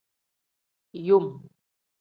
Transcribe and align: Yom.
Yom. 1.05 1.25